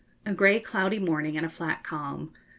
[0.25, 2.33] A grey cloudy morning and a flat calm.